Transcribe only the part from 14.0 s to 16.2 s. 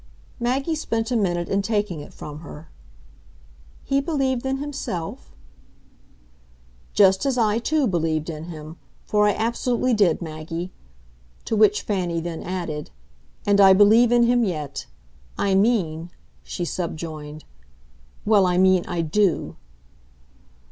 in him yet. I mean,"